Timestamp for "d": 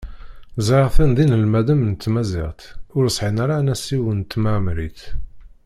1.15-1.17